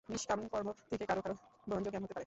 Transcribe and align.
নিষ্কাম 0.09 0.39
কর্ম 0.51 0.67
থেকে 0.89 1.05
কারও 1.09 1.21
কারও 1.21 1.35
ব্রহ্মজ্ঞান 1.67 2.03
হতে 2.03 2.07
পারে। 2.07 2.19